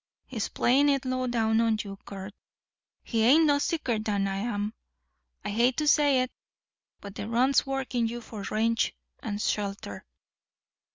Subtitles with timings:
[0.25, 2.33] He's playin' it low down on you, Curt.
[3.03, 4.73] He ain't no sicker'n I am.
[5.45, 6.31] I hate to say it,
[7.01, 10.03] but the runt's workin' you for range and shelter."